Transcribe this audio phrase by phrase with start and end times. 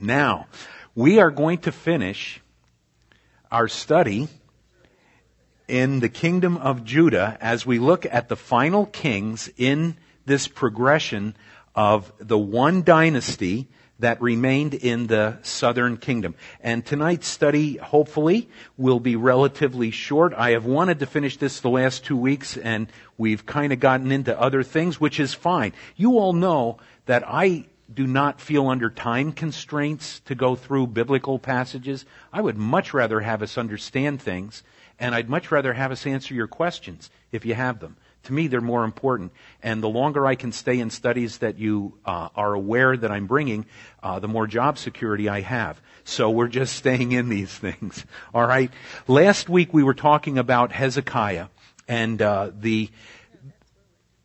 [0.00, 0.46] Now,
[0.94, 2.40] we are going to finish
[3.50, 4.28] our study
[5.66, 11.34] in the kingdom of Judah as we look at the final kings in this progression
[11.74, 16.36] of the one dynasty that remained in the southern kingdom.
[16.60, 20.32] And tonight's study, hopefully, will be relatively short.
[20.34, 22.86] I have wanted to finish this the last two weeks and
[23.16, 25.72] we've kind of gotten into other things, which is fine.
[25.96, 31.38] You all know that I do not feel under time constraints to go through biblical
[31.38, 32.04] passages.
[32.32, 34.62] I would much rather have us understand things
[34.98, 37.96] and I'd much rather have us answer your questions if you have them.
[38.24, 39.32] To me, they're more important.
[39.62, 43.26] And the longer I can stay in studies that you uh, are aware that I'm
[43.26, 43.64] bringing,
[44.02, 45.80] uh, the more job security I have.
[46.04, 48.04] So we're just staying in these things.
[48.34, 48.72] All right.
[49.06, 51.46] Last week we were talking about Hezekiah
[51.86, 52.90] and uh, the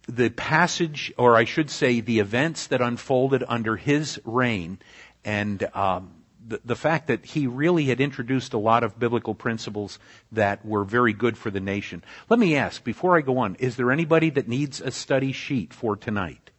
[0.08, 4.80] the passage, or I should say, the events that unfolded under his reign,
[5.24, 6.12] and um,
[6.46, 10.00] the, the fact that he really had introduced a lot of biblical principles
[10.32, 12.04] that were very good for the nation.
[12.30, 15.74] Let me ask, before I go on, is there anybody that needs a study sheet
[15.74, 16.50] for tonight?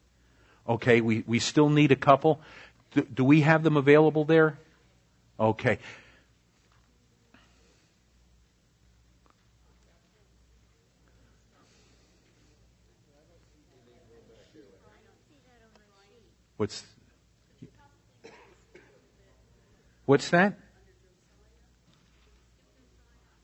[0.66, 2.40] Okay, we, we still need a couple.
[2.92, 4.58] Do, do we have them available there?
[5.38, 5.78] Okay.
[16.64, 16.82] What's
[20.06, 20.58] What's that?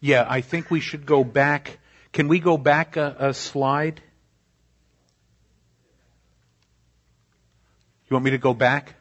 [0.01, 1.81] Yeah, I think we should go back.
[2.15, 4.01] Can we go back a, a slide?
[8.09, 8.95] You want me to go back?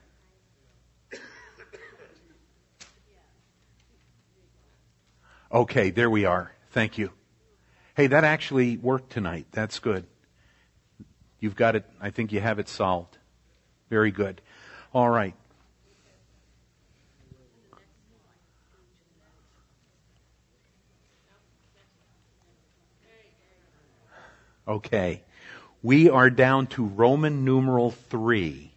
[5.50, 6.52] Okay, there we are.
[6.72, 7.12] Thank you.
[7.96, 9.48] Hey, that actually worked tonight.
[9.54, 10.06] That's good.
[11.40, 11.86] You've got it.
[12.02, 13.19] I think you have it solved.
[13.90, 14.42] Very good.
[14.94, 15.34] All right.
[24.68, 25.24] Okay.
[25.82, 28.72] We are down to Roman numeral 3.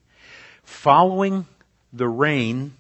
[0.63, 1.47] Following
[1.93, 2.73] the reign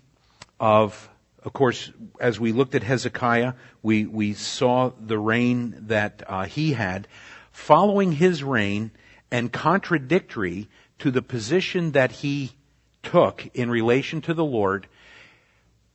[0.59, 1.11] of,
[1.43, 6.73] of course, as we looked at Hezekiah, we, we saw the reign that uh, he
[6.73, 7.07] had.
[7.51, 8.93] Following his reign
[9.31, 10.69] and contradictory
[11.03, 12.53] to the position that he
[13.03, 14.87] took in relation to the Lord,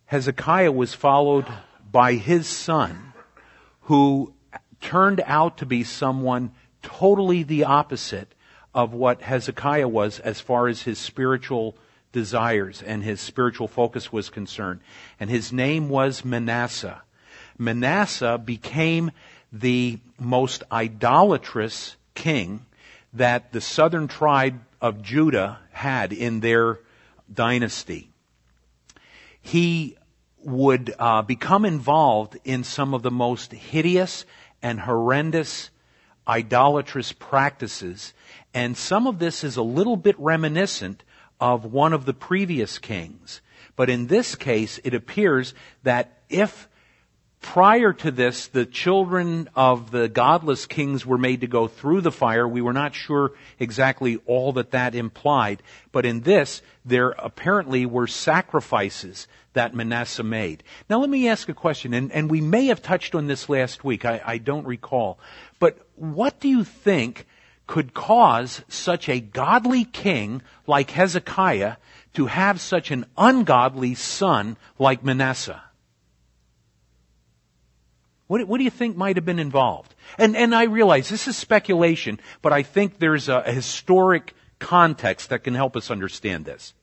[0.07, 1.45] Hezekiah was followed
[1.89, 3.13] by his son,
[3.83, 4.33] who
[4.81, 6.51] turned out to be someone
[6.83, 8.35] totally the opposite
[8.75, 11.77] of what Hezekiah was as far as his spiritual
[12.11, 14.81] desires and his spiritual focus was concerned.
[15.21, 17.01] And his name was Manasseh.
[17.57, 19.11] Manasseh became
[19.53, 22.65] the most idolatrous king
[23.13, 26.79] that the southern tribe of Judah had in their
[27.31, 28.09] dynasty.
[29.41, 29.97] He
[30.43, 34.25] would uh, become involved in some of the most hideous
[34.61, 35.69] and horrendous
[36.27, 38.13] idolatrous practices.
[38.53, 41.03] And some of this is a little bit reminiscent
[41.39, 43.41] of one of the previous kings.
[43.75, 46.67] But in this case, it appears that if
[47.41, 52.11] prior to this, the children of the godless kings were made to go through the
[52.11, 52.47] fire.
[52.47, 55.61] We were not sure exactly all that that implied.
[55.91, 60.63] But in this, there apparently were sacrifices that Manasseh made.
[60.89, 63.83] Now let me ask a question, and, and we may have touched on this last
[63.83, 64.05] week.
[64.05, 65.19] I, I don't recall.
[65.59, 67.25] But what do you think
[67.65, 71.75] could cause such a godly king like Hezekiah
[72.13, 75.61] to have such an ungodly son like Manasseh?
[78.27, 79.95] What, what, do you think might have been involved?
[80.17, 85.29] And, and I realize this is speculation, but I think there's a, a historic context
[85.29, 86.73] that can help us understand this.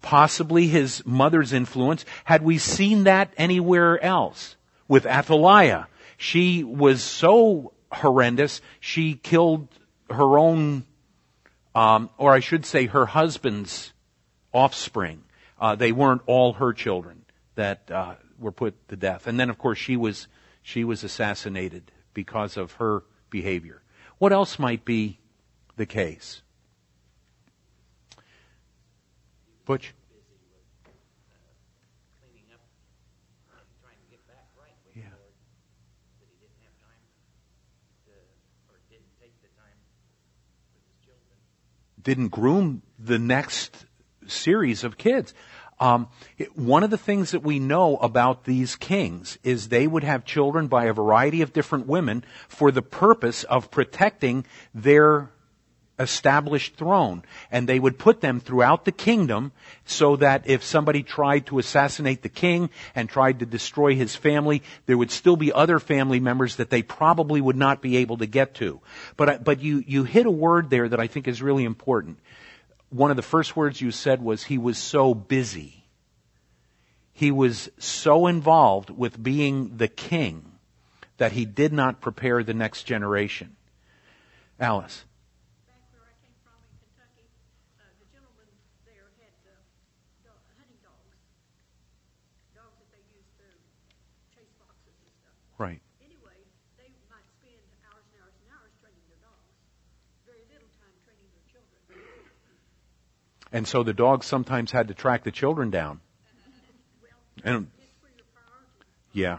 [0.00, 2.04] Possibly his mother's influence.
[2.24, 4.56] Had we seen that anywhere else?
[4.86, 5.88] With Athaliah.
[6.18, 9.68] She was so horrendous, she killed
[10.10, 10.84] her own,
[11.74, 13.92] um, or I should say her husband's
[14.52, 15.23] offspring.
[15.58, 17.24] Uh, they weren't all her children
[17.54, 19.26] that uh, were put to death.
[19.26, 20.28] And then, of course, she was
[20.62, 23.82] she was assassinated because of her behavior.
[24.18, 25.18] What else might be
[25.76, 26.42] the case?
[29.64, 29.94] Butch.
[42.04, 43.86] didn't groom the next
[44.26, 45.34] series of kids.
[45.80, 46.08] Um,
[46.54, 50.68] one of the things that we know about these kings is they would have children
[50.68, 55.30] by a variety of different women for the purpose of protecting their
[55.98, 57.22] established throne.
[57.50, 59.52] And they would put them throughout the kingdom
[59.84, 64.62] so that if somebody tried to assassinate the king and tried to destroy his family,
[64.86, 68.26] there would still be other family members that they probably would not be able to
[68.26, 68.80] get to.
[69.16, 72.18] But, but you, you hit a word there that I think is really important.
[72.90, 75.84] One of the first words you said was he was so busy.
[77.12, 80.52] He was so involved with being the king
[81.16, 83.56] that he did not prepare the next generation.
[84.58, 85.04] Alice.
[95.54, 95.78] Right.
[96.02, 96.34] Anyway,
[96.74, 99.54] they might spend hours and hours and hours training their dogs.
[100.26, 101.78] Very little time training their children.
[103.54, 106.00] And so the dogs sometimes had to track the children down.
[107.44, 107.68] And
[109.12, 109.38] yeah,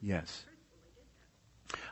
[0.00, 0.44] yes.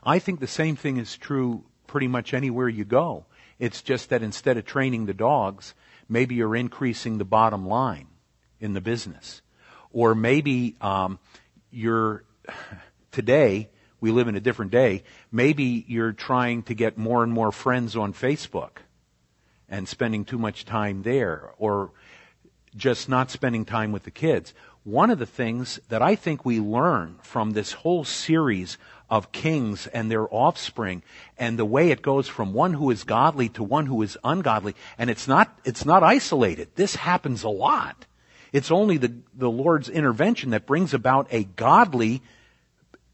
[0.04, 3.26] I think the same thing is true pretty much anywhere you go.
[3.58, 5.74] It's just that instead of training the dogs,
[6.08, 8.06] maybe you're increasing the bottom line
[8.60, 9.42] in the business.
[9.90, 11.18] Or maybe um,
[11.72, 12.22] you're,
[13.10, 13.68] today,
[14.00, 15.02] we live in a different day,
[15.32, 18.83] maybe you're trying to get more and more friends on Facebook
[19.68, 21.50] and spending too much time there.
[21.58, 21.90] Or
[22.76, 24.54] just not spending time with the kids.
[24.84, 28.76] One of the things that I think we learn from this whole series
[29.08, 31.02] of kings and their offspring
[31.38, 34.74] and the way it goes from one who is godly to one who is ungodly,
[34.98, 36.68] and it's not, it's not isolated.
[36.74, 38.06] This happens a lot.
[38.52, 42.22] It's only the, the Lord's intervention that brings about a godly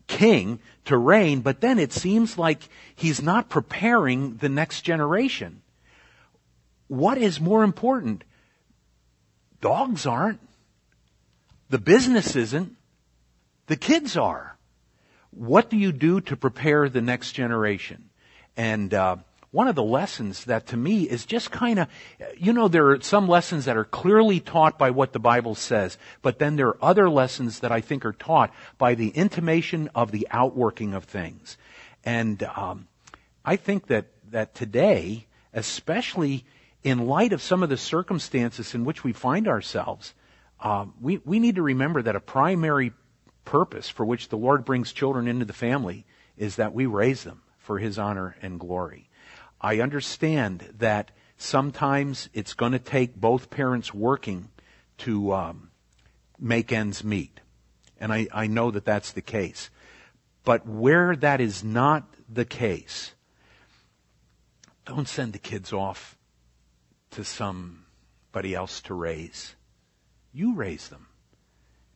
[0.06, 5.62] king to reign, but then it seems like he's not preparing the next generation.
[6.90, 8.24] What is more important?
[9.60, 10.40] Dogs aren't.
[11.68, 12.74] The business isn't.
[13.68, 14.56] The kids are.
[15.30, 18.10] What do you do to prepare the next generation?
[18.56, 19.18] And uh,
[19.52, 21.86] one of the lessons that to me is just kind of,
[22.36, 25.96] you know, there are some lessons that are clearly taught by what the Bible says,
[26.22, 30.10] but then there are other lessons that I think are taught by the intimation of
[30.10, 31.56] the outworking of things.
[32.04, 32.88] And um,
[33.44, 36.44] I think that that today, especially
[36.82, 40.14] in light of some of the circumstances in which we find ourselves,
[40.60, 42.92] uh, we, we need to remember that a primary
[43.44, 46.06] purpose for which the Lord brings children into the family
[46.36, 49.08] is that we raise them for His honor and glory.
[49.60, 54.48] I understand that sometimes it's going to take both parents working
[54.98, 55.70] to um,
[56.38, 57.40] make ends meet.
[57.98, 59.68] And I, I know that that's the case.
[60.44, 63.12] But where that is not the case,
[64.86, 66.16] don't send the kids off
[67.10, 69.54] to somebody else to raise.
[70.32, 71.06] You raise them.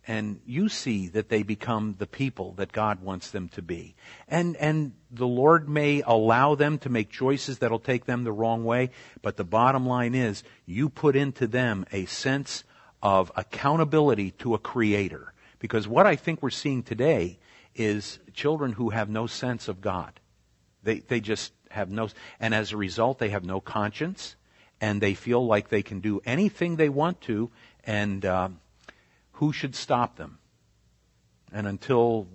[0.07, 3.95] And you see that they become the people that God wants them to be.
[4.29, 8.65] And, and the Lord may allow them to make choices that'll take them the wrong
[8.65, 8.91] way,
[9.23, 12.65] but the bottom line is you put into them a sense
[13.03, 15.33] of accountability to a creator.
[15.59, 17.39] Because what I think we're seeing today
[17.75, 20.21] is children who have no sense of God.
[20.83, 22.09] They, they just have no,
[22.39, 24.37] and as a result, they have no conscience,
[24.85, 27.51] and they feel like they can do anything they want to,
[27.85, 28.51] and uh,
[29.33, 30.37] who should stop them?
[31.51, 32.29] And until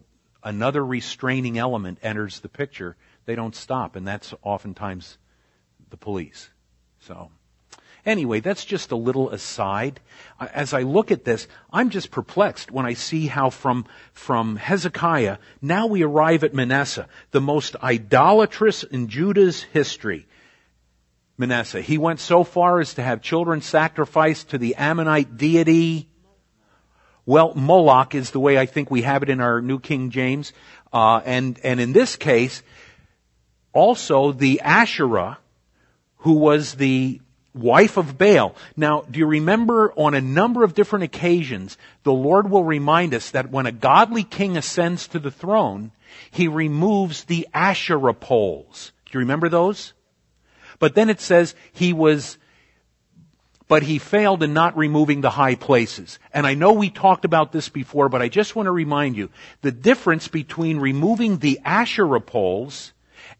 [0.43, 5.19] another restraining element enters the picture, they don't stop, and that's oftentimes
[5.91, 6.49] the police.
[7.01, 7.29] So,
[8.03, 9.99] anyway, that's just a little aside.
[10.39, 15.37] As I look at this, I'm just perplexed when I see how from, from Hezekiah,
[15.61, 20.25] now we arrive at Manasseh, the most idolatrous in Judah's history.
[21.39, 21.81] Manasseh.
[21.81, 26.09] He went so far as to have children sacrificed to the Ammonite deity.
[27.25, 30.51] Well, Moloch is the way I think we have it in our New King James.
[30.91, 32.61] Uh, and, and in this case,
[33.71, 35.37] also the Asherah,
[36.17, 37.21] who was the
[37.53, 38.55] wife of Baal.
[38.75, 43.31] Now, do you remember on a number of different occasions, the Lord will remind us
[43.31, 45.91] that when a godly king ascends to the throne,
[46.31, 48.91] he removes the Asherah poles.
[49.05, 49.93] Do you remember those?
[50.79, 52.37] But then it says he was,
[53.67, 56.19] but he failed in not removing the high places.
[56.33, 59.29] And I know we talked about this before, but I just want to remind you,
[59.61, 62.93] the difference between removing the Asherah poles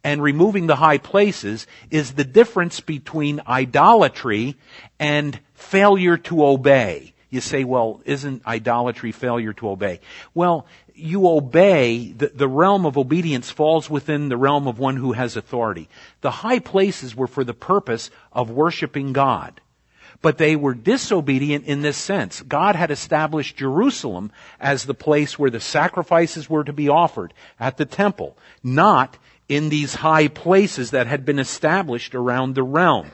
[0.04, 4.56] and removing the high places is the difference between idolatry
[5.00, 7.14] and failure to obey.
[7.30, 10.00] You say, well, isn't idolatry failure to obey?
[10.34, 15.14] Well, you obey, the, the realm of obedience falls within the realm of one who
[15.14, 15.90] has authority.
[16.22, 19.62] The high places were for the purpose of worshiping God.
[20.22, 22.42] But they were disobedient in this sense.
[22.42, 27.78] God had established Jerusalem as the place where the sacrifices were to be offered at
[27.78, 29.18] the temple, not
[29.48, 33.12] in these high places that had been established around the realm.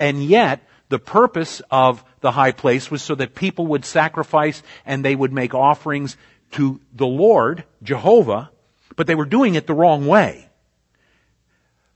[0.00, 5.04] And yet, the purpose of the high place was so that people would sacrifice and
[5.04, 6.16] they would make offerings
[6.52, 8.50] to the Lord, Jehovah,
[8.96, 10.48] but they were doing it the wrong way.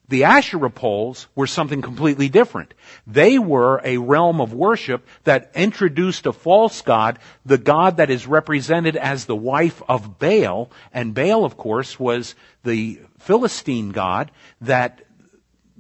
[0.09, 2.75] The Asherah poles were something completely different.
[3.07, 8.27] They were a realm of worship that introduced a false god, the god that is
[8.27, 14.31] represented as the wife of Baal, and Baal, of course, was the Philistine god
[14.61, 15.01] that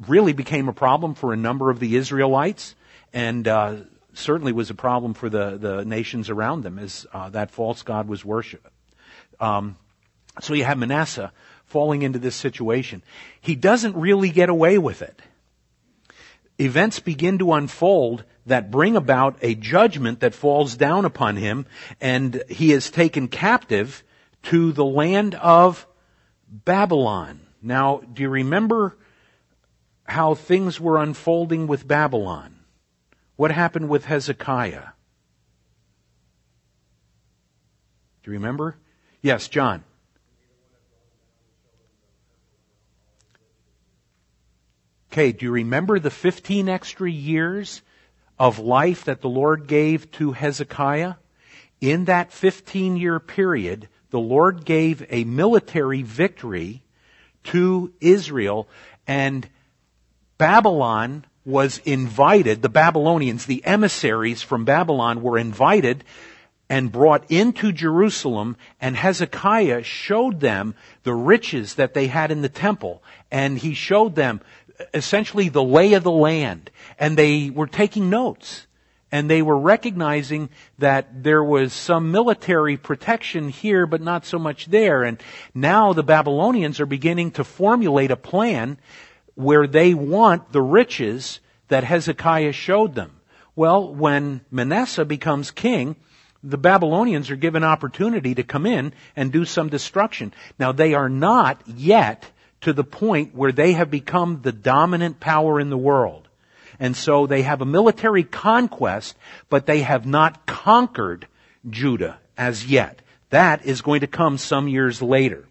[0.08, 2.74] really became a problem for a number of the Israelites,
[3.12, 3.76] and uh,
[4.14, 8.08] certainly was a problem for the, the nations around them as uh, that false god
[8.08, 8.68] was worshipped.
[9.40, 9.76] Um,
[10.40, 11.32] so you have Manasseh
[11.66, 13.02] falling into this situation.
[13.40, 15.20] He doesn't really get away with it.
[16.58, 21.66] Events begin to unfold that bring about a judgment that falls down upon him,
[22.00, 24.02] and he is taken captive
[24.44, 25.86] to the land of
[26.48, 27.40] Babylon.
[27.62, 28.96] Now, do you remember
[30.04, 32.56] how things were unfolding with Babylon?
[33.42, 34.90] What happened with Hezekiah?
[38.22, 38.76] Do you remember?
[39.20, 39.82] Yes, John.
[45.10, 47.82] Okay, do you remember the 15 extra years
[48.38, 51.14] of life that the Lord gave to Hezekiah?
[51.80, 56.84] In that 15 year period, the Lord gave a military victory
[57.46, 58.68] to Israel
[59.08, 59.48] and
[60.38, 66.04] Babylon was invited, the Babylonians, the emissaries from Babylon were invited
[66.68, 72.48] and brought into Jerusalem and Hezekiah showed them the riches that they had in the
[72.48, 74.40] temple and he showed them
[74.78, 76.70] uh, essentially the lay of the land.
[76.98, 78.66] And they were taking notes.
[79.10, 84.64] And they were recognizing that there was some military protection here, but not so much
[84.66, 85.02] there.
[85.02, 85.22] And
[85.54, 88.78] now the Babylonians are beginning to formulate a plan
[89.34, 93.20] where they want the riches that Hezekiah showed them.
[93.54, 95.96] Well, when Manasseh becomes king,
[96.42, 100.34] the Babylonians are given opportunity to come in and do some destruction.
[100.58, 102.30] Now they are not yet
[102.62, 106.28] to the point where they have become the dominant power in the world.
[106.80, 109.16] And so they have a military conquest,
[109.48, 111.26] but they have not conquered
[111.68, 113.02] Judah as yet.
[113.30, 115.44] That is going to come some years later.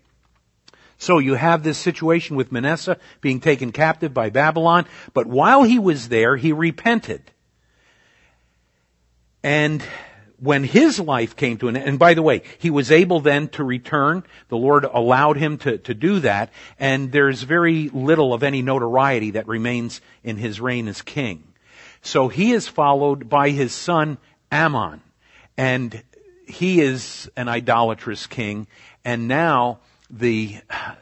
[1.02, 5.80] So you have this situation with Manasseh being taken captive by Babylon, but while he
[5.80, 7.24] was there, he repented.
[9.42, 9.84] And
[10.38, 13.48] when his life came to an end, and by the way, he was able then
[13.50, 14.24] to return.
[14.50, 19.32] The Lord allowed him to, to do that, and there's very little of any notoriety
[19.32, 21.44] that remains in his reign as king.
[22.04, 24.20] So he is followed by his son
[24.52, 25.02] Amon,
[25.58, 26.04] and
[26.46, 28.68] he is an idolatrous king,
[29.04, 29.80] and now
[30.12, 30.58] the,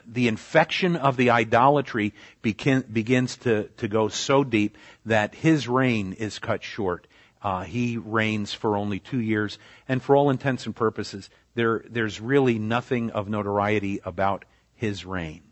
[0.06, 6.12] the infection of the idolatry begin, begins to, to go so deep that his reign
[6.14, 7.06] is cut short
[7.42, 12.20] uh, he reigns for only two years, and for all intents and purposes, there, there's
[12.20, 15.42] really nothing of notoriety about his reign.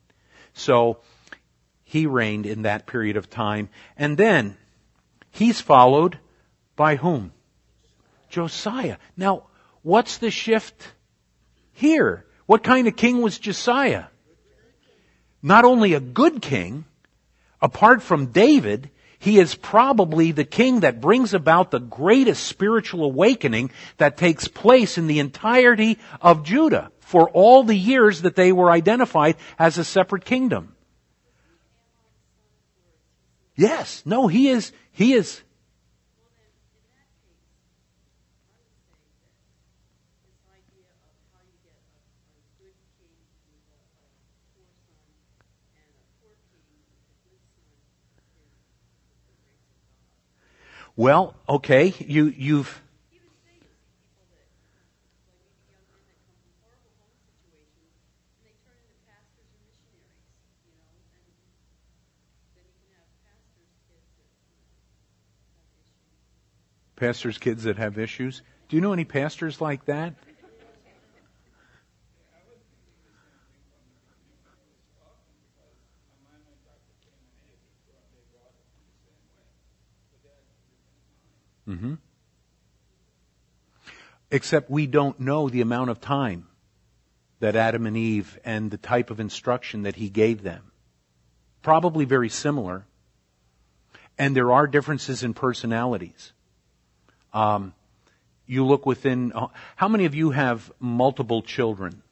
[0.52, 0.98] So,
[1.84, 4.58] he reigned in that period of time, and then
[5.30, 6.18] he's followed
[6.76, 7.32] by whom?
[8.28, 8.98] Josiah.
[9.16, 9.44] Now,
[9.80, 10.92] what's the shift
[11.72, 12.26] here?
[12.48, 14.04] What kind of king was Josiah?
[15.42, 16.86] Not only a good king,
[17.60, 18.88] apart from David,
[19.18, 24.96] he is probably the king that brings about the greatest spiritual awakening that takes place
[24.96, 29.84] in the entirety of Judah for all the years that they were identified as a
[29.84, 30.74] separate kingdom.
[33.56, 35.42] Yes, no, he is, he is
[50.98, 52.82] Well, okay, you, you've,
[66.96, 68.42] pastors' kids that have issues.
[68.68, 70.14] Do you know any pastors like that?
[81.68, 81.94] Mm-hmm.
[84.30, 86.46] Except we don't know the amount of time
[87.40, 90.72] that Adam and Eve and the type of instruction that he gave them.
[91.62, 92.84] Probably very similar.
[94.18, 96.32] And there are differences in personalities.
[97.32, 97.74] Um,
[98.46, 102.02] you look within, uh, how many of you have multiple children?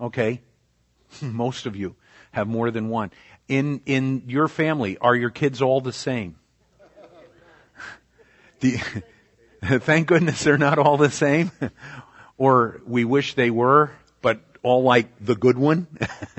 [0.00, 0.40] Okay.
[1.22, 1.96] Most of you.
[2.32, 3.10] have more than one.
[3.46, 6.36] In, in your family, are your kids all the same?
[9.62, 11.50] Thank goodness they're not all the same.
[12.36, 13.90] or we wish they were,
[14.22, 15.86] but all like the good one.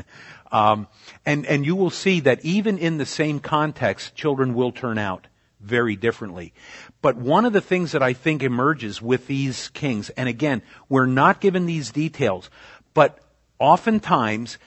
[0.51, 0.87] um,
[1.25, 5.27] and, and you will see that even in the same context, children will turn out
[5.59, 6.53] very differently.
[7.01, 11.05] But one of the things that I think emerges with these kings, and again, we're
[11.05, 12.49] not given these details,
[12.93, 13.19] but
[13.59, 14.57] oftentimes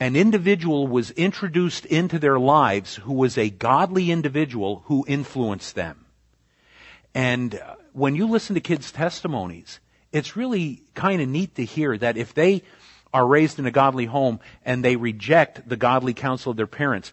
[0.00, 6.01] an individual was introduced into their lives who was a godly individual who influenced them.
[7.14, 7.60] And
[7.92, 9.80] when you listen to kids' testimonies,
[10.12, 12.62] it's really kind of neat to hear that if they
[13.12, 17.12] are raised in a godly home and they reject the godly counsel of their parents,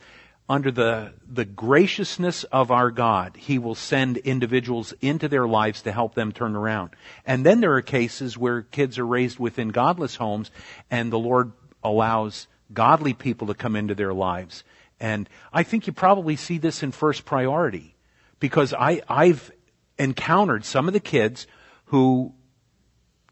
[0.49, 5.91] under the, the graciousness of our God, He will send individuals into their lives to
[5.91, 6.89] help them turn around.
[7.25, 10.49] And then there are cases where kids are raised within godless homes
[10.89, 11.51] and the Lord
[11.83, 14.63] allows godly people to come into their lives.
[14.99, 17.95] And I think you probably see this in first priority
[18.39, 19.51] because I, I've
[19.99, 21.45] encountered some of the kids
[21.85, 22.33] who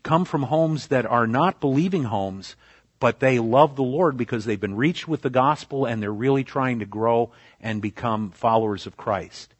[0.03, 2.55] come from homes that are not believing homes,
[2.99, 6.43] but they love the Lord because they've been reached with the gospel and they're really
[6.43, 7.31] trying to grow
[7.61, 9.53] and become followers of Christ.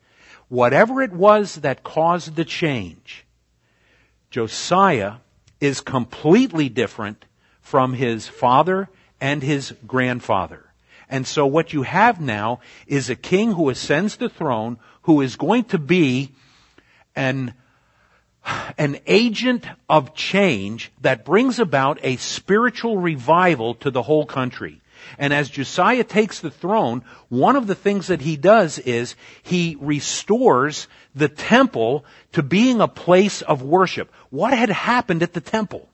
[0.49, 3.25] Whatever it was that caused the change,
[4.29, 5.15] Josiah
[5.59, 7.25] is completely different
[7.61, 10.63] from his father and his grandfather.
[11.09, 15.35] And so what you have now is a king who ascends the throne who is
[15.35, 16.31] going to be
[17.17, 17.53] an
[18.77, 24.81] an agent of change that brings about a spiritual revival to the whole country.
[25.17, 29.75] And as Josiah takes the throne, one of the things that he does is he
[29.79, 34.12] restores the temple to being a place of worship.
[34.29, 35.89] What had happened at the temple?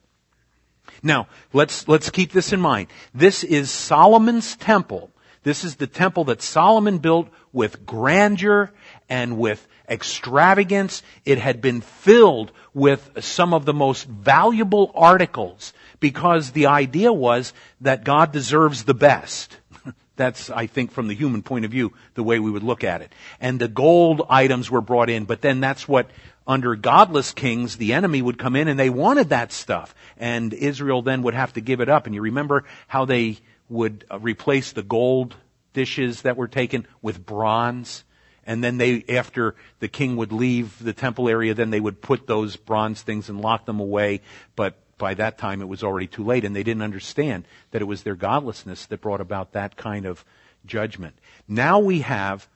[1.02, 2.88] Now, let's, let's keep this in mind.
[3.14, 5.10] This is Solomon's temple.
[5.44, 8.72] This is the temple that Solomon built with grandeur
[9.10, 11.04] and with extravagance.
[11.26, 17.54] It had been filled with some of the most valuable articles because the idea was
[17.82, 19.58] that God deserves the best.
[20.16, 23.02] That's, I think, from the human point of view, the way we would look at
[23.02, 23.14] it.
[23.40, 26.10] And the gold items were brought in, but then that's what,
[26.46, 29.96] under godless kings, the enemy would come in and they wanted that stuff.
[30.18, 32.06] And Israel then would have to give it up.
[32.06, 35.36] And you remember how they would uh, replace the gold
[35.74, 38.04] dishes that were taken with bronze?
[38.46, 42.28] And then they, after the king would leave the temple area, then they would put
[42.28, 44.22] those bronze things and lock them away.
[44.56, 47.86] But by that time it was already too late and they didn't understand that it
[47.86, 50.24] was their godlessness that brought about that kind of
[50.66, 51.16] judgment.
[51.48, 52.48] Now we have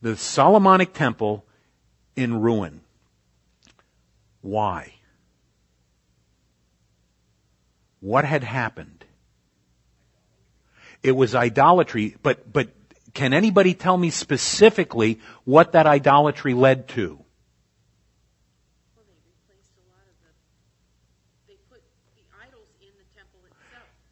[0.00, 1.44] the Solomonic temple
[2.16, 2.80] in ruin.
[4.40, 4.94] Why?
[8.00, 9.04] What had happened?
[11.02, 12.81] It was idolatry, but, but
[13.14, 17.22] can anybody tell me specifically what that idolatry led to?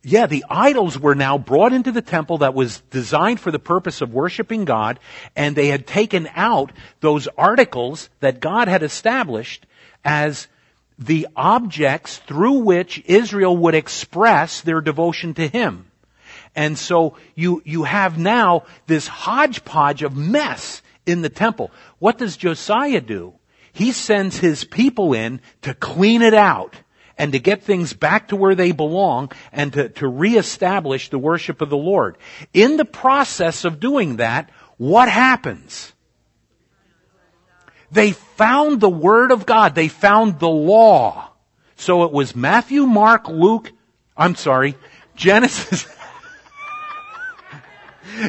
[0.03, 4.01] Yeah, the idols were now brought into the temple that was designed for the purpose
[4.01, 4.99] of worshiping God,
[5.37, 9.67] and they had taken out those articles that God had established
[10.03, 10.49] as
[10.99, 15.90] the objects through which Israel would express their devotion to Him.
[16.61, 21.71] And so you, you have now this hodgepodge of mess in the temple.
[21.99, 23.33] What does Josiah do?
[23.73, 26.77] He sends his people in to clean it out
[27.17, 31.63] and to get things back to where they belong and to, to reestablish the worship
[31.63, 32.19] of the Lord.
[32.53, 35.95] In the process of doing that, what happens?
[37.91, 39.75] They found the Word of God.
[39.75, 41.31] They found the law.
[41.77, 43.73] So it was Matthew, Mark, Luke,
[44.15, 44.77] I'm sorry,
[45.17, 45.89] Genesis.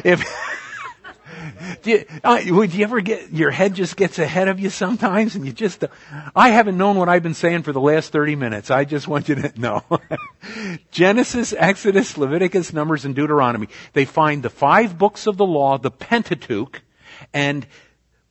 [0.04, 0.22] if
[1.82, 5.34] do you, uh, would you ever get your head just gets ahead of you sometimes
[5.34, 5.88] and you just uh,
[6.34, 8.70] i haven't known what i've been saying for the last 30 minutes.
[8.70, 9.84] I just want you to know.
[10.90, 13.68] Genesis exodus leviticus numbers and deuteronomy.
[13.92, 16.82] They find the five books of the law the pentateuch
[17.32, 17.66] and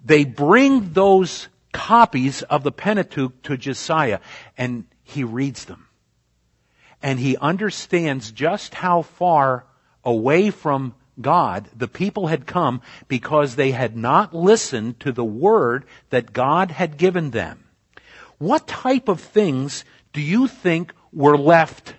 [0.03, 4.19] they bring those copies of the pentateuch to josiah
[4.57, 5.87] and he reads them.
[7.03, 9.65] And he understands just how far
[10.03, 15.85] away from God, the people had come because they had not listened to the word
[16.09, 17.65] that God had given them.
[18.37, 21.95] What type of things do you think were left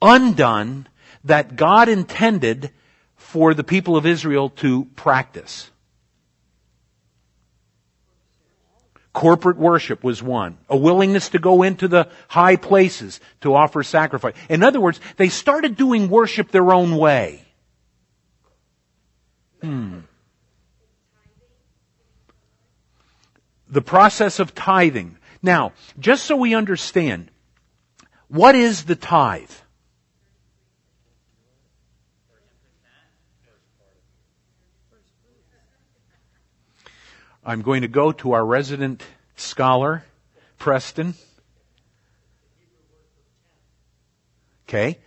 [0.00, 0.88] undone
[1.24, 2.70] that God intended
[3.16, 5.70] for the people of Israel to practice?
[9.12, 10.56] Corporate worship was one.
[10.70, 14.34] A willingness to go into the high places to offer sacrifice.
[14.48, 17.44] In other words, they started doing worship their own way.
[19.62, 20.00] Hmm.
[23.68, 25.16] The process of tithing.
[25.42, 27.30] Now, just so we understand,
[28.28, 29.50] what is the tithe?
[37.44, 39.02] I'm going to go to our resident
[39.36, 40.04] scholar,
[40.58, 41.14] Preston.
[44.68, 44.98] Okay.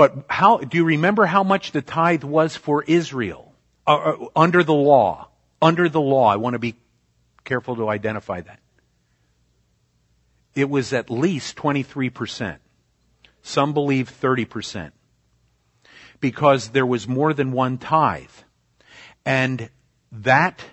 [0.00, 3.52] But how, do you remember how much the tithe was for Israel?
[3.86, 5.28] Uh, uh, under the law.
[5.60, 6.26] Under the law.
[6.26, 6.74] I want to be
[7.44, 8.60] careful to identify that.
[10.54, 12.56] It was at least 23%.
[13.42, 14.92] Some believe 30%.
[16.18, 18.30] Because there was more than one tithe.
[19.26, 19.68] And
[20.12, 20.64] that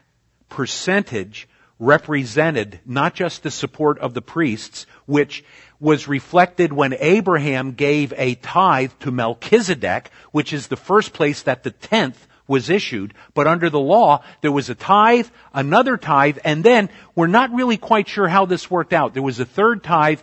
[0.47, 5.43] percentage represented not just the support of the priests, which
[5.79, 11.63] was reflected when Abraham gave a tithe to Melchizedek, which is the first place that
[11.63, 13.13] the tenth was issued.
[13.33, 17.77] But under the law, there was a tithe, another tithe, and then we're not really
[17.77, 19.13] quite sure how this worked out.
[19.13, 20.21] There was a third tithe,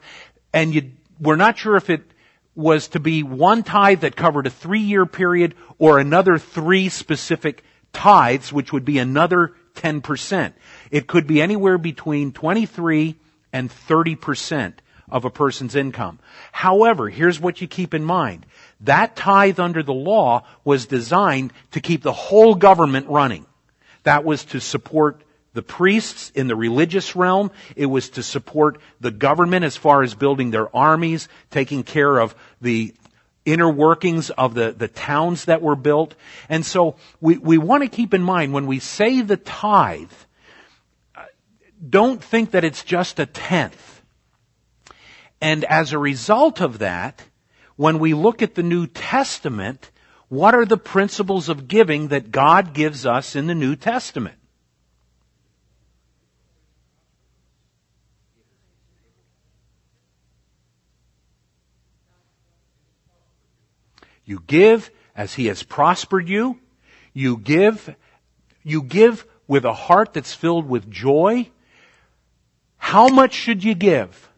[0.52, 2.02] and you, we're not sure if it
[2.56, 7.62] was to be one tithe that covered a three year period or another three specific
[7.92, 10.52] tithes, which would be another 10%.
[10.90, 13.16] It could be anywhere between 23
[13.52, 14.74] and 30%
[15.10, 16.18] of a person's income.
[16.52, 18.46] However, here's what you keep in mind.
[18.80, 23.46] That tithe under the law was designed to keep the whole government running.
[24.04, 25.22] That was to support
[25.54, 27.50] the priests in the religious realm.
[27.76, 32.34] It was to support the government as far as building their armies, taking care of
[32.60, 32.94] the
[33.44, 36.14] inner workings of the, the towns that were built.
[36.48, 40.10] And so we, we want to keep in mind when we say the tithe,
[41.14, 41.24] uh,
[41.88, 43.93] don't think that it's just a tenth.
[45.44, 47.22] And as a result of that,
[47.76, 49.90] when we look at the New Testament,
[50.30, 54.38] what are the principles of giving that God gives us in the New Testament?
[64.24, 66.58] You give as He has prospered you.
[67.12, 67.94] You give,
[68.62, 71.50] you give with a heart that's filled with joy.
[72.78, 74.30] How much should you give?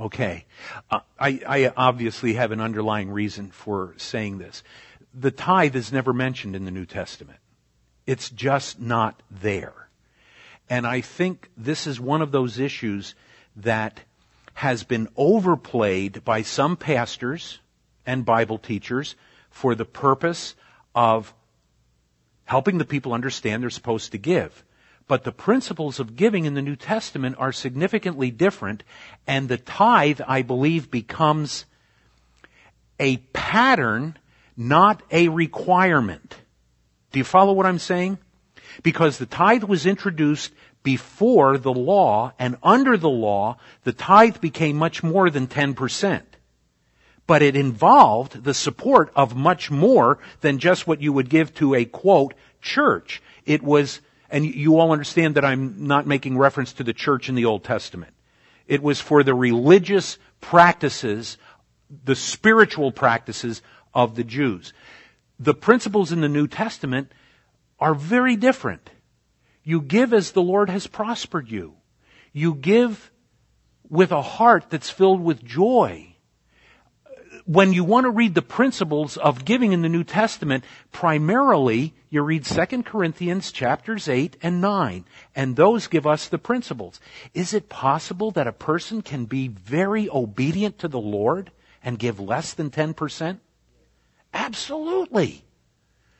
[0.00, 0.46] Okay.
[0.90, 4.62] Uh, I, I obviously have an underlying reason for saying this.
[5.12, 7.38] The tithe is never mentioned in the New Testament.
[8.06, 9.88] It's just not there.
[10.70, 13.14] And I think this is one of those issues
[13.56, 14.00] that
[14.54, 17.58] has been overplayed by some pastors
[18.06, 19.16] and Bible teachers
[19.50, 20.54] for the purpose
[20.94, 21.34] of
[22.44, 24.64] helping the people understand they're supposed to give.
[25.10, 28.84] But the principles of giving in the New Testament are significantly different,
[29.26, 31.64] and the tithe, I believe, becomes
[33.00, 34.16] a pattern,
[34.56, 36.36] not a requirement.
[37.10, 38.18] Do you follow what I'm saying?
[38.84, 40.52] Because the tithe was introduced
[40.84, 46.22] before the law and under the law, the tithe became much more than 10%.
[47.26, 51.74] But it involved the support of much more than just what you would give to
[51.74, 53.20] a quote, church.
[53.44, 57.34] It was, and you all understand that I'm not making reference to the church in
[57.34, 58.14] the Old Testament.
[58.66, 61.36] It was for the religious practices,
[62.04, 63.62] the spiritual practices
[63.92, 64.72] of the Jews.
[65.38, 67.10] The principles in the New Testament
[67.80, 68.90] are very different.
[69.64, 71.74] You give as the Lord has prospered you.
[72.32, 73.10] You give
[73.88, 76.09] with a heart that's filled with joy.
[77.50, 82.22] When you want to read the principles of giving in the New Testament, primarily you
[82.22, 87.00] read 2 Corinthians chapters 8 and 9, and those give us the principles.
[87.34, 91.50] Is it possible that a person can be very obedient to the Lord
[91.82, 93.40] and give less than 10%?
[94.32, 95.42] Absolutely.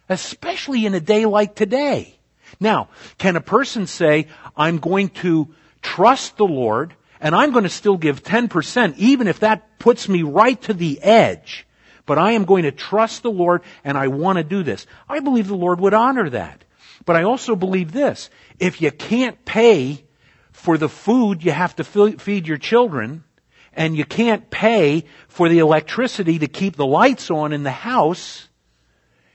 [0.09, 2.19] Especially in a day like today.
[2.59, 2.89] Now,
[3.19, 7.97] can a person say, I'm going to trust the Lord and I'm going to still
[7.97, 11.67] give 10% even if that puts me right to the edge,
[12.07, 14.87] but I am going to trust the Lord and I want to do this.
[15.09, 16.65] I believe the Lord would honor that.
[17.07, 18.29] But I also believe this.
[18.59, 20.05] If you can't pay
[20.53, 23.25] for the food you have to feed your children,
[23.73, 28.49] and you can't pay for the electricity to keep the lights on in the house,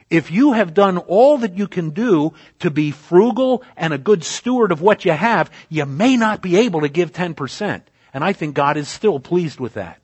[0.09, 4.23] if you have done all that you can do to be frugal and a good
[4.23, 7.81] steward of what you have, you may not be able to give 10%.
[8.13, 9.99] And I think God is still pleased with that.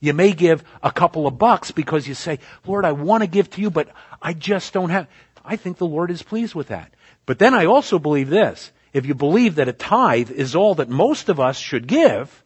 [0.00, 3.50] You may give a couple of bucks because you say, Lord, I want to give
[3.50, 3.88] to you, but
[4.20, 5.06] I just don't have.
[5.44, 6.92] I think the Lord is pleased with that.
[7.24, 8.72] But then I also believe this.
[8.92, 12.42] If you believe that a tithe is all that most of us should give,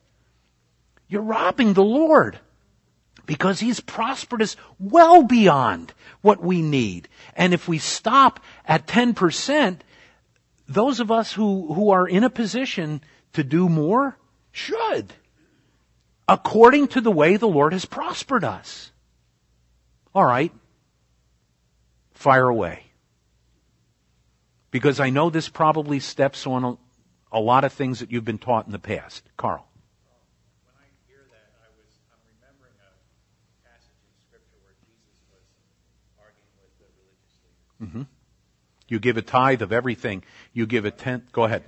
[1.08, 2.38] You're robbing the Lord
[3.26, 7.08] because He's prospered us well beyond what we need.
[7.34, 9.80] And if we stop at 10%,
[10.68, 13.02] those of us who, who are in a position
[13.34, 14.16] to do more
[14.50, 15.12] should.
[16.28, 18.90] According to the way the Lord has prospered us.
[20.14, 20.52] All right.
[22.14, 22.82] Fire away.
[24.70, 26.76] Because I know this probably steps on a,
[27.30, 29.22] a lot of things that you've been taught in the past.
[29.36, 29.68] Carl.
[30.64, 32.90] When I hear that, I was I'm remembering a
[33.62, 35.44] passage in Scripture where Jesus was
[36.18, 36.90] arguing with the
[37.80, 38.06] leaders.
[38.88, 40.22] You give a tithe of everything.
[40.52, 41.32] You give a tenth.
[41.32, 41.64] Go ahead.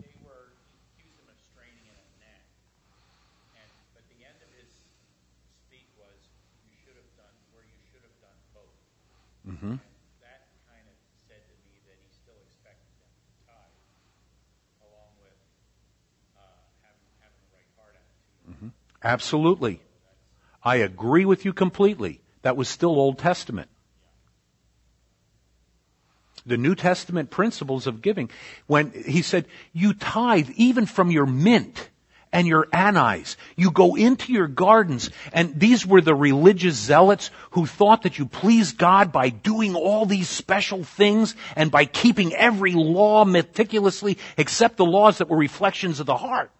[0.00, 0.52] They were
[1.00, 2.44] accused him of straining in a net,
[3.56, 4.68] and but the end of his
[5.64, 6.12] speech was,
[6.68, 8.76] "You should have done where you should have done both."
[9.48, 9.80] Mhm.
[9.80, 9.80] And
[10.20, 13.80] that kind of said to me that he still expected them to tithe,
[14.84, 15.38] along with
[16.36, 16.44] uh,
[16.84, 18.76] having having the right heart attitude.
[19.00, 19.80] Absolutely.
[20.62, 22.20] I agree with you completely.
[22.42, 23.72] That was still Old Testament.
[26.44, 28.30] The New Testament principles of giving,
[28.66, 31.88] when he said, you tithe even from your mint
[32.32, 33.36] and your anise.
[33.56, 38.26] You go into your gardens, and these were the religious zealots who thought that you
[38.26, 44.78] pleased God by doing all these special things and by keeping every law meticulously except
[44.78, 46.50] the laws that were reflections of the heart.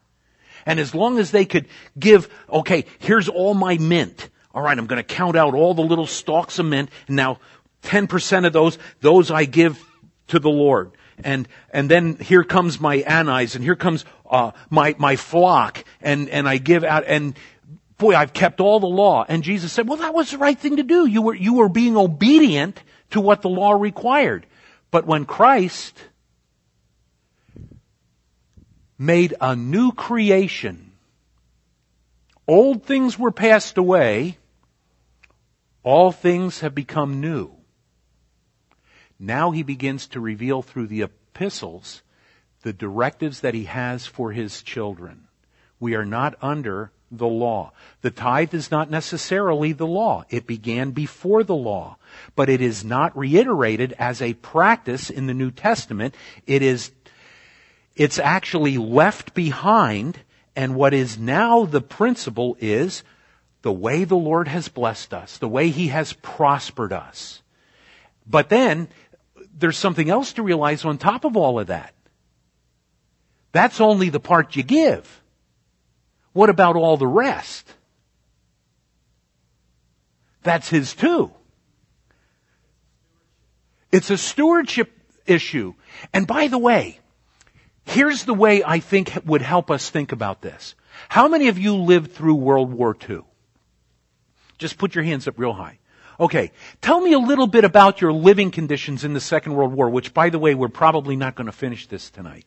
[0.66, 1.66] And as long as they could
[1.98, 4.28] give, okay, here's all my mint.
[4.54, 6.90] All right, I'm going to count out all the little stalks of mint.
[7.06, 7.40] And now
[7.82, 9.82] 10% of those, those I give
[10.28, 10.92] to the Lord.
[11.22, 16.28] And, and then here comes my anise and here comes, uh, my, my flock and,
[16.28, 17.34] and I give out and
[17.98, 19.24] boy, I've kept all the law.
[19.28, 21.06] And Jesus said, well, that was the right thing to do.
[21.06, 24.46] You were, you were being obedient to what the law required.
[24.90, 25.96] But when Christ
[29.02, 30.92] made a new creation.
[32.46, 34.38] Old things were passed away.
[35.82, 37.50] All things have become new.
[39.22, 42.02] Now he begins to reveal through the epistles
[42.62, 45.28] the directives that he has for his children.
[45.78, 47.72] We are not under the law.
[48.00, 50.24] The tithe is not necessarily the law.
[50.28, 51.98] It began before the law,
[52.34, 56.16] but it is not reiterated as a practice in the New Testament.
[56.48, 56.90] It is
[57.94, 60.18] it's actually left behind,
[60.56, 63.04] and what is now the principle is
[63.60, 67.42] the way the Lord has blessed us, the way He has prospered us.
[68.26, 68.88] But then,
[69.58, 71.94] there's something else to realize on top of all of that.
[73.52, 75.22] That's only the part you give.
[76.32, 77.70] What about all the rest?
[80.42, 81.30] That's His too.
[83.90, 84.90] It's a stewardship
[85.26, 85.74] issue.
[86.14, 86.98] And by the way,
[87.84, 90.74] Here's the way I think would help us think about this.
[91.08, 93.22] How many of you lived through World War II?
[94.58, 95.78] Just put your hands up real high.
[96.22, 99.90] Okay, tell me a little bit about your living conditions in the Second World War,
[99.90, 102.46] which by the way, we're probably not going to finish this tonight.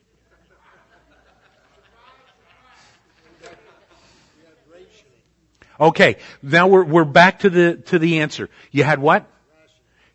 [5.78, 8.48] Okay, now we're, we're back to the, to the answer.
[8.70, 9.26] You had what?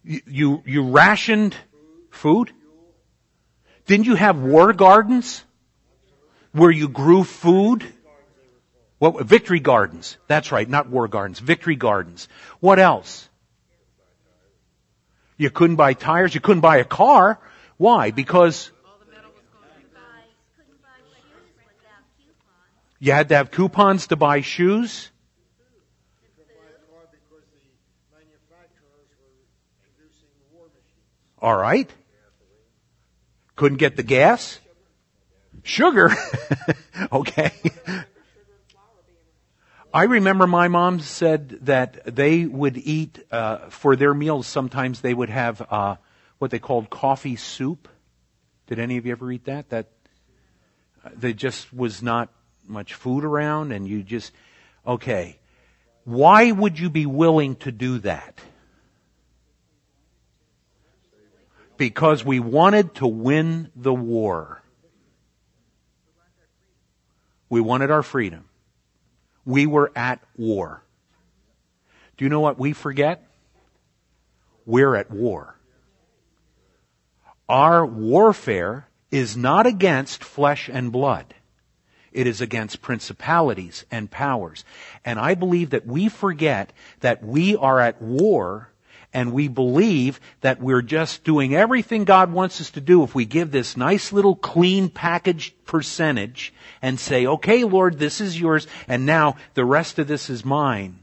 [0.04, 1.56] You, you, you rationed
[2.10, 2.52] food?
[3.86, 5.45] Didn't you have war gardens?
[6.52, 7.86] Where you grew food?
[8.97, 10.17] What, victory gardens.
[10.26, 11.38] That's right, not war gardens.
[11.38, 12.28] Victory gardens.
[12.60, 13.28] What else?
[15.41, 16.36] You couldn't buy tires.
[16.36, 17.39] You couldn't buy a car.
[17.77, 18.12] Why?
[18.12, 18.71] Because
[22.99, 25.10] you had to have coupons to buy shoes.
[31.39, 31.89] All right.
[33.56, 34.60] Couldn't get the gas.
[35.63, 36.12] Sugar.
[37.12, 37.51] okay.
[39.93, 44.47] I remember my mom said that they would eat uh, for their meals.
[44.47, 45.97] Sometimes they would have uh,
[46.38, 47.89] what they called coffee soup.
[48.67, 49.69] Did any of you ever eat that?
[49.69, 49.88] That
[51.04, 52.30] uh, there just was not
[52.65, 54.32] much food around, and you just
[54.88, 55.39] okay.
[56.06, 58.39] Why would you be willing to do that?
[61.75, 64.63] Because we wanted to win the war.
[67.49, 68.45] We wanted our freedom.
[69.45, 70.84] We were at war.
[72.17, 73.27] Do you know what we forget?
[74.65, 75.56] We're at war.
[77.49, 81.34] Our warfare is not against flesh and blood.
[82.12, 84.63] It is against principalities and powers.
[85.04, 88.70] And I believe that we forget that we are at war
[89.13, 93.26] and we believe that we're just doing everything God wants us to do if we
[93.26, 99.06] give this nice little clean packaged percentage and say, okay, Lord, this is yours, and
[99.06, 101.00] now the rest of this is mine.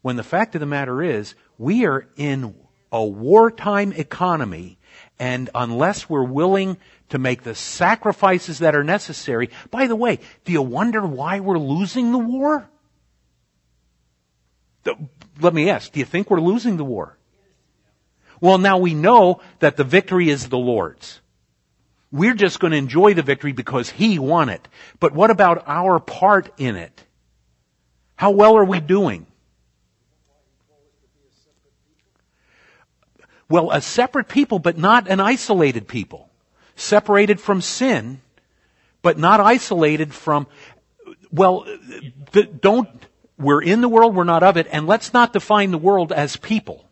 [0.00, 2.54] When the fact of the matter is, we are in
[2.90, 4.78] a wartime economy,
[5.18, 6.78] and unless we're willing
[7.10, 11.58] to make the sacrifices that are necessary, by the way, do you wonder why we're
[11.58, 12.68] losing the war?
[15.40, 17.16] Let me ask, do you think we're losing the war?
[18.42, 21.20] Well, now we know that the victory is the Lord's.
[22.10, 24.66] We're just going to enjoy the victory because He won it.
[24.98, 27.04] But what about our part in it?
[28.16, 29.26] How well are we doing?
[33.48, 36.28] Well, a separate people, but not an isolated people.
[36.74, 38.22] Separated from sin,
[39.02, 40.48] but not isolated from,
[41.30, 41.64] well,
[42.60, 42.88] don't,
[43.38, 46.36] we're in the world, we're not of it, and let's not define the world as
[46.36, 46.88] people.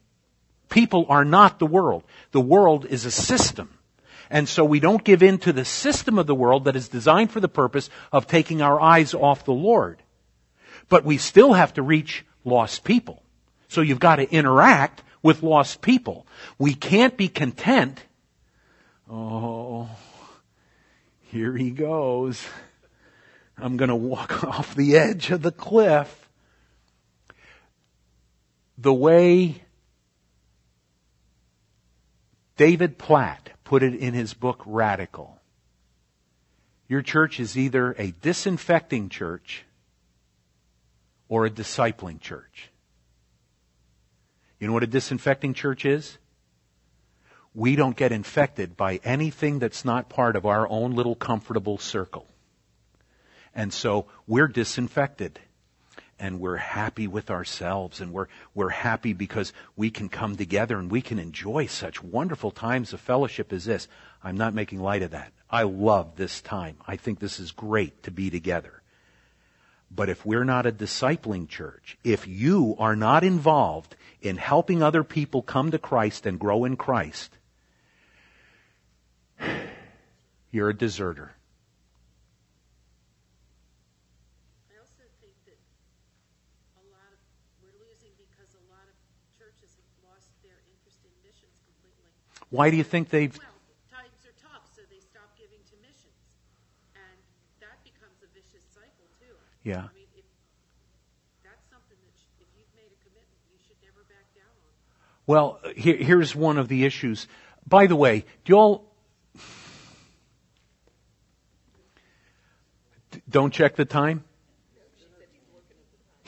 [0.70, 2.04] People are not the world.
[2.30, 3.76] The world is a system.
[4.30, 7.32] And so we don't give in to the system of the world that is designed
[7.32, 10.00] for the purpose of taking our eyes off the Lord.
[10.88, 13.22] But we still have to reach lost people.
[13.68, 16.26] So you've got to interact with lost people.
[16.58, 18.02] We can't be content.
[19.10, 19.88] Oh,
[21.32, 22.46] here he goes.
[23.58, 26.28] I'm going to walk off the edge of the cliff.
[28.78, 29.62] The way
[32.60, 35.40] David Platt put it in his book Radical.
[36.88, 39.64] Your church is either a disinfecting church
[41.30, 42.68] or a discipling church.
[44.58, 46.18] You know what a disinfecting church is?
[47.54, 52.26] We don't get infected by anything that's not part of our own little comfortable circle.
[53.54, 55.40] And so we're disinfected
[56.20, 60.90] and we're happy with ourselves and we're, we're happy because we can come together and
[60.90, 63.88] we can enjoy such wonderful times of fellowship as this.
[64.22, 65.32] I'm not making light of that.
[65.50, 66.76] I love this time.
[66.86, 68.80] I think this is great to be together.
[69.90, 75.02] But if we're not a discipling church, if you are not involved in helping other
[75.02, 77.36] people come to Christ and grow in Christ,
[80.52, 81.32] you're a deserter.
[84.70, 85.58] I also think that
[86.78, 87.18] a lot of,
[87.70, 88.96] we're losing because a lot of
[89.38, 92.10] churches have lost their interest in missions completely.
[92.50, 93.46] Why do you think they've Well,
[93.90, 96.18] times are tough, so they stop giving to missions.
[96.98, 97.16] And
[97.62, 99.34] that becomes a vicious cycle, too.
[99.62, 99.86] Yeah.
[99.86, 100.26] I mean, if,
[101.46, 104.72] that's something that, sh- if you've made a commitment, you should never back down on.
[105.30, 107.30] Well, here, here's one of the issues.
[107.66, 108.90] By the way, do you all
[113.30, 114.24] don't check the time?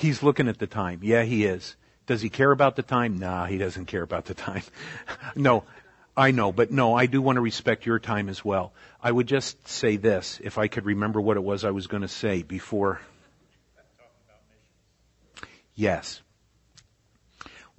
[0.02, 1.00] He's looking at the time.
[1.02, 1.76] Yeah, he is.
[2.06, 3.18] Does he care about the time?
[3.18, 4.62] Nah, he doesn't care about the time.
[5.36, 5.64] no,
[6.16, 8.72] I know, but no, I do want to respect your time as well.
[9.02, 12.02] I would just say this, if I could remember what it was I was going
[12.02, 13.00] to say before.
[15.74, 16.20] Yes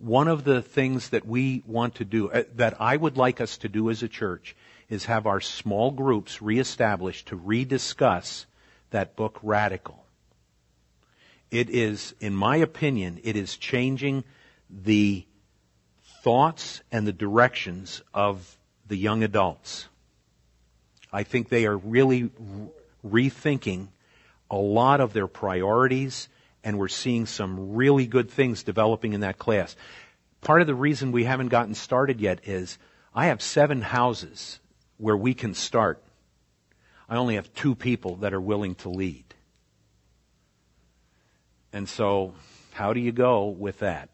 [0.03, 3.57] one of the things that we want to do, uh, that I would like us
[3.59, 4.55] to do as a church,
[4.89, 8.45] is have our small groups reestablished to rediscuss
[8.89, 10.02] that book Radical.
[11.53, 14.23] It is, in my opinion, it is changing
[14.71, 15.23] the
[16.23, 19.87] thoughts and the directions of the young adults.
[21.11, 22.31] I think they are really
[23.05, 23.89] rethinking
[24.49, 26.27] a lot of their priorities
[26.63, 29.75] and we're seeing some really good things developing in that class.
[30.41, 32.79] Part of the reason we haven't gotten started yet is
[33.13, 34.59] I have seven houses
[34.97, 36.03] where we can start.
[37.07, 39.32] I only have two people that are willing to lead.
[41.73, 42.33] And so,
[42.73, 44.09] how do you go with that?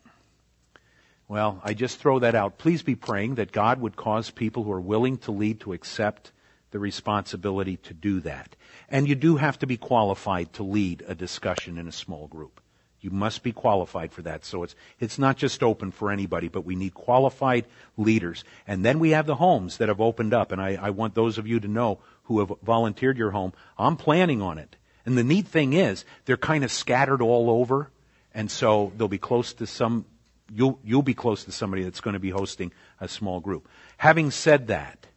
[1.27, 2.57] Well, I just throw that out.
[2.57, 6.31] Please be praying that God would cause people who are willing to lead to accept
[6.71, 8.55] the responsibility to do that.
[8.89, 12.61] And you do have to be qualified to lead a discussion in a small group.
[13.01, 14.43] You must be qualified for that.
[14.43, 18.43] So it's, it's not just open for anybody, but we need qualified leaders.
[18.67, 20.51] And then we have the homes that have opened up.
[20.51, 23.97] And I, I want those of you to know who have volunteered your home, I'm
[23.97, 24.75] planning on it.
[25.09, 27.89] And the neat thing is, they're kind of scattered all over.
[28.31, 30.05] And so they'll be close to some,
[30.53, 33.67] you'll, you'll be close to somebody that's going to be hosting a small group.
[33.97, 35.07] Having said that,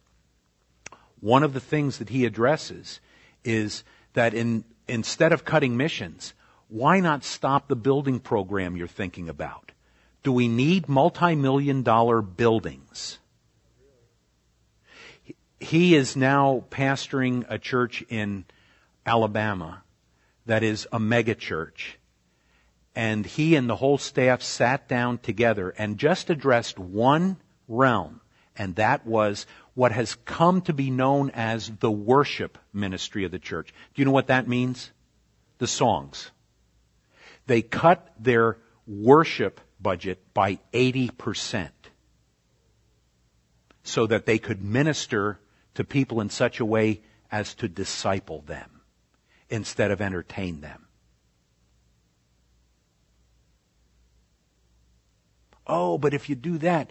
[1.19, 3.01] one of the things that he addresses
[3.43, 3.83] is
[4.13, 6.33] that in, instead of cutting missions,
[6.69, 9.73] why not stop the building program you're thinking about?
[10.23, 13.19] Do we need multi-million dollar buildings?
[15.59, 18.45] He is now pastoring a church in
[19.05, 19.82] Alabama
[20.45, 21.97] that is a mega church.
[22.95, 27.37] and he and the whole staff sat down together and just addressed one
[27.67, 28.21] realm,
[28.55, 33.39] and that was what has come to be known as the worship ministry of the
[33.39, 33.73] church.
[33.93, 34.91] Do you know what that means?
[35.57, 36.29] The songs.
[37.47, 41.69] They cut their worship budget by 80%
[43.83, 45.39] so that they could minister
[45.73, 48.72] to people in such a way as to disciple them
[49.53, 50.87] instead of entertain them.
[55.67, 56.89] Oh, but if you do that,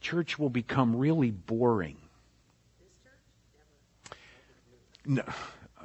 [0.00, 1.96] church will become really boring.
[5.06, 5.24] No,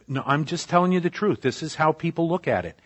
[0.08, 1.42] no, I'm just telling you the truth.
[1.42, 2.78] This is how people look at it.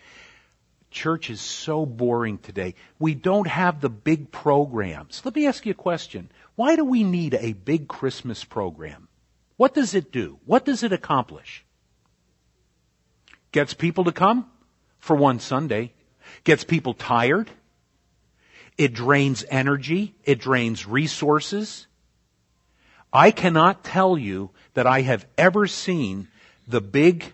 [0.90, 2.74] Church is so boring today.
[3.00, 5.20] We don't have the big programs.
[5.24, 6.30] Let me ask you a question.
[6.54, 9.08] Why do we need a big Christmas program?
[9.56, 10.38] What does it do?
[10.44, 11.64] What does it accomplish?
[13.54, 14.50] Gets people to come
[14.98, 15.92] for one Sunday.
[16.42, 17.48] Gets people tired.
[18.76, 20.16] It drains energy.
[20.24, 21.86] It drains resources.
[23.12, 26.26] I cannot tell you that I have ever seen
[26.66, 27.32] the big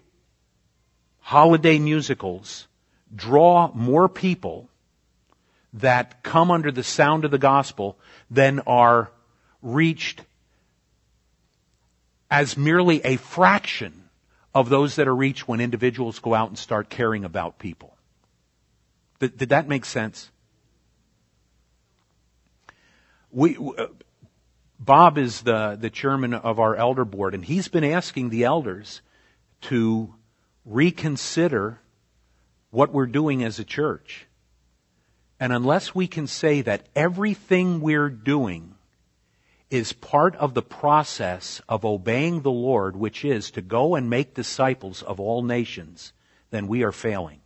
[1.21, 2.69] holiday musicals
[3.17, 4.69] draw more people
[5.73, 7.97] that come under the sound of the gospel
[8.31, 9.11] than are
[9.63, 10.23] reached
[12.31, 14.00] as merely a fraction
[14.55, 17.97] of those that are reached when individuals go out and start caring about people.
[19.21, 20.31] Did, did that make sense?
[23.31, 23.87] We, uh,
[24.79, 29.03] Bob is the, the chairman of our elder board, and he's been asking the elders
[29.63, 30.15] to
[30.65, 31.79] reconsider
[32.71, 34.27] what we're doing as a church.
[35.39, 38.75] And unless we can say that everything we're doing
[39.71, 44.35] is part of the process of obeying the Lord, which is to go and make
[44.35, 46.13] disciples of all nations,
[46.51, 47.41] then we are failing.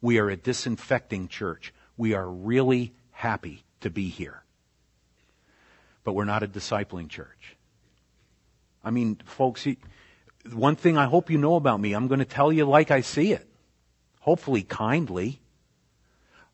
[0.00, 1.74] We are a disinfecting church.
[1.96, 4.44] We are really happy to be here.
[6.04, 7.56] But we're not a discipling church.
[8.82, 9.66] I mean, folks,
[10.50, 13.00] one thing I hope you know about me, I'm going to tell you like I
[13.02, 13.46] see it.
[14.20, 15.40] Hopefully kindly.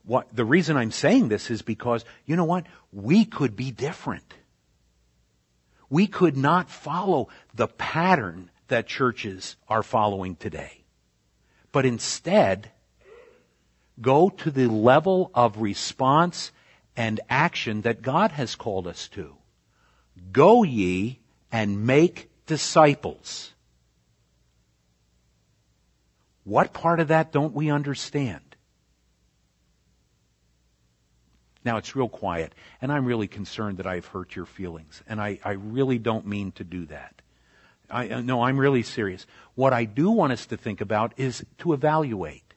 [0.04, 2.66] What, the reason I'm saying this is because, you know what?
[2.92, 4.34] We could be different.
[5.88, 10.84] We could not follow the pattern that churches are following today.
[11.72, 12.70] But instead,
[14.00, 16.52] go to the level of response
[16.96, 19.36] and action that God has called us to.
[20.32, 21.20] Go ye
[21.52, 23.52] and make disciples.
[26.44, 28.45] What part of that don't we understand?
[31.66, 35.40] Now it's real quiet, and I'm really concerned that I've hurt your feelings, and I,
[35.44, 37.20] I really don't mean to do that.
[37.90, 39.26] I, uh, no, I'm really serious.
[39.56, 42.54] What I do want us to think about is to evaluate.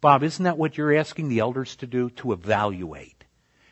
[0.00, 2.10] Bob, isn't that what you're asking the elders to do?
[2.10, 3.24] To evaluate.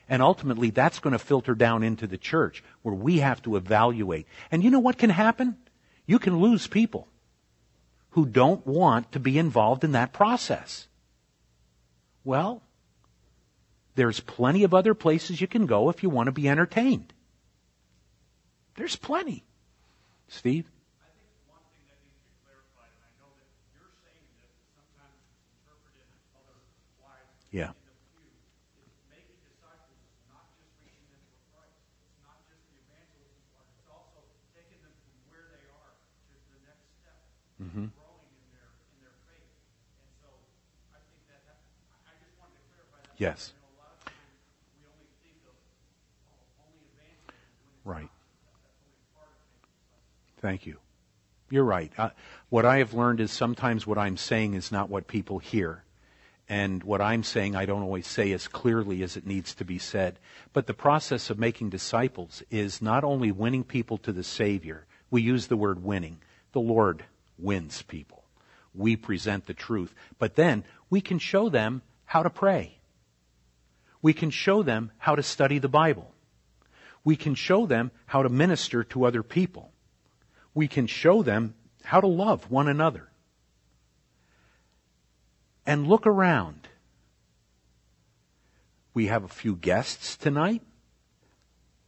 [0.09, 4.29] And ultimately, that's going to filter down into the church where we have to evaluate.
[4.53, 5.57] And you know what can happen?
[6.07, 7.09] You can lose people
[8.11, 10.87] who don't want to be involved in that process.
[12.23, 12.63] Well,
[14.01, 17.13] there's plenty of other places you can go if you want to be entertained.
[18.77, 19.45] There's plenty.
[20.27, 20.65] Steve?
[27.51, 27.73] Yeah.
[37.63, 37.89] Mm-hmm.
[43.21, 43.60] in the
[50.41, 50.79] Thank you.
[51.51, 51.93] You're right.
[51.99, 52.11] Uh,
[52.49, 55.85] what I have learned is sometimes what I'm saying is not what people hear.
[56.49, 59.79] And what I'm saying I don't always say as clearly as it needs to be
[59.79, 60.19] said.
[60.53, 64.87] But the process of making disciples is not only winning people to the Savior.
[65.11, 66.19] We use the word winning.
[66.53, 67.05] The Lord
[67.39, 68.25] wins people.
[68.75, 69.95] We present the truth.
[70.19, 72.79] But then we can show them how to pray.
[74.03, 76.13] We can show them how to study the Bible.
[77.05, 79.73] We can show them how to minister to other people
[80.55, 83.09] we can show them how to love one another.
[85.67, 86.69] And look around.
[88.93, 90.63] We have a few guests tonight,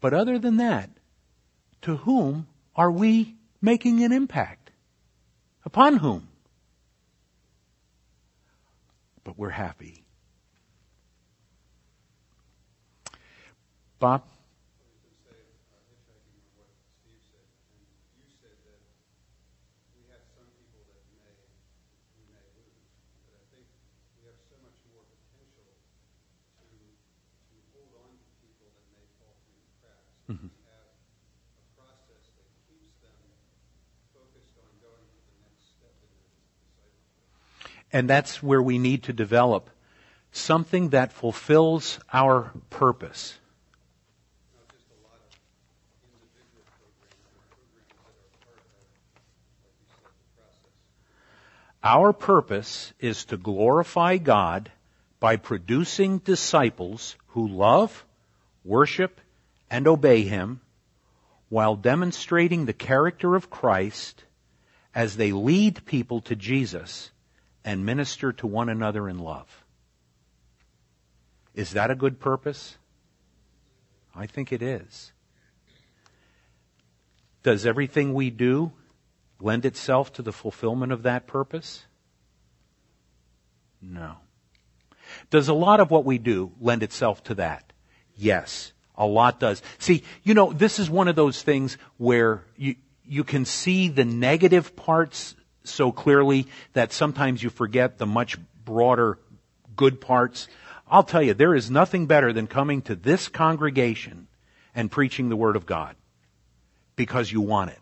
[0.01, 0.91] but other than that,
[1.83, 2.47] to whom
[2.77, 4.71] are we making an impact?
[5.65, 6.29] Upon whom?
[9.25, 10.05] But we're happy.
[13.99, 14.23] Bob?
[19.95, 21.37] we have some people that may,
[22.19, 22.89] we may lose.
[23.29, 23.69] But I think
[30.33, 30.89] have
[31.61, 33.21] a process that keeps them
[34.17, 36.33] focused on going to the next step in their
[36.65, 37.29] discipleship.
[37.93, 39.69] And that's where we need to develop
[40.33, 43.39] something that fulfills our purpose.
[51.85, 54.71] Our purpose is to glorify God
[55.19, 58.05] by producing disciples who love,
[58.65, 59.21] worship,
[59.71, 60.61] and obey Him
[61.49, 64.25] while demonstrating the character of Christ
[64.95, 67.12] as they lead people to Jesus
[67.65, 69.65] and minister to one another in love.
[71.55, 72.77] Is that a good purpose?
[74.15, 75.13] I think it is.
[77.43, 78.73] Does everything we do
[79.41, 81.85] lend itself to the fulfillment of that purpose?
[83.81, 84.17] No.
[85.31, 87.73] Does a lot of what we do lend itself to that?
[88.17, 88.73] Yes.
[88.97, 89.63] A lot does.
[89.79, 94.05] See, you know, this is one of those things where you, you can see the
[94.05, 95.35] negative parts
[95.65, 99.19] so clearly that sometimes you forget the much broader
[99.77, 100.49] good parts.
[100.89, 104.29] I'll tell you, there is nothing better than coming to this congregation
[104.75, 105.97] and preaching the Word of God
[106.97, 107.81] because you want it.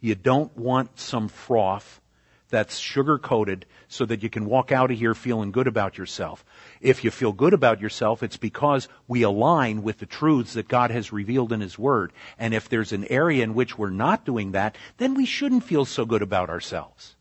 [0.00, 2.00] You don't want some froth
[2.48, 6.44] that's sugar coated so that you can walk out of here feeling good about yourself.
[6.80, 10.90] If you feel good about yourself, it's because we align with the truths that God
[10.90, 12.12] has revealed in His Word.
[12.38, 15.84] And if there's an area in which we're not doing that, then we shouldn't feel
[15.84, 17.16] so good about ourselves.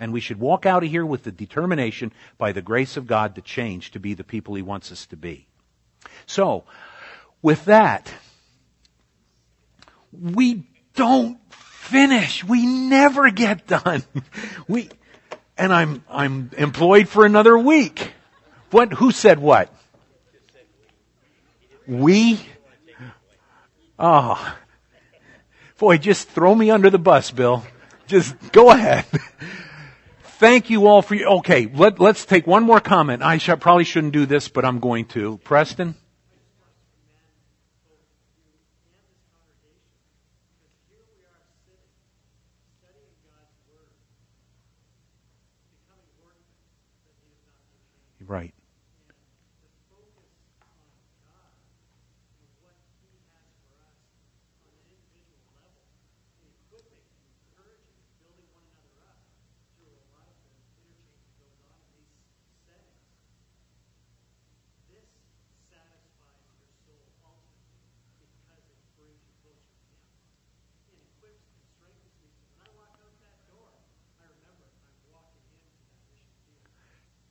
[0.00, 3.34] And we should walk out of here with the determination by the grace of God
[3.34, 5.46] to change to be the people He wants us to be.
[6.26, 6.64] So,
[7.42, 8.12] with that,
[10.12, 10.64] we
[10.94, 11.38] don't
[11.88, 12.44] finish.
[12.44, 14.02] We never get done.
[14.68, 14.90] We,
[15.56, 18.12] and I'm, I'm employed for another week.
[18.70, 19.74] What, who said what?
[21.86, 22.38] We?
[23.98, 24.56] Oh.
[25.78, 27.64] Boy, just throw me under the bus, Bill.
[28.06, 29.06] Just go ahead.
[30.38, 33.22] Thank you all for your, okay, let, let's take one more comment.
[33.22, 35.38] I sh- probably shouldn't do this, but I'm going to.
[35.38, 35.94] Preston?
[48.28, 48.54] Right.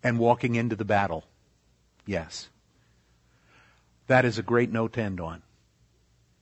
[0.07, 1.25] And walking into the battle.
[2.05, 2.47] Yes.
[4.07, 5.41] That is a great note to end on.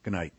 [0.03, 0.33] Good night.